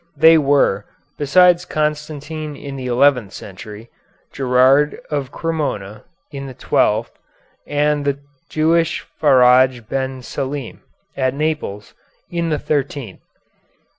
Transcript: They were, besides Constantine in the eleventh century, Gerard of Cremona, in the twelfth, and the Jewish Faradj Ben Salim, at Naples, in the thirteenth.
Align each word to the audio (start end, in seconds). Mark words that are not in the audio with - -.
They 0.17 0.35
were, 0.39 0.87
besides 1.19 1.63
Constantine 1.63 2.55
in 2.55 2.75
the 2.75 2.87
eleventh 2.87 3.33
century, 3.33 3.91
Gerard 4.33 4.99
of 5.11 5.31
Cremona, 5.31 6.05
in 6.31 6.47
the 6.47 6.55
twelfth, 6.55 7.19
and 7.67 8.03
the 8.03 8.17
Jewish 8.49 9.05
Faradj 9.21 9.87
Ben 9.87 10.23
Salim, 10.23 10.81
at 11.15 11.35
Naples, 11.35 11.93
in 12.31 12.49
the 12.49 12.57
thirteenth. 12.57 13.19